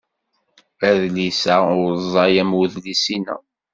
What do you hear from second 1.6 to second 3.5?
ur ẓẓay am wedlis-inna.